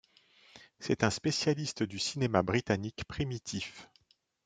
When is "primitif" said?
3.07-3.87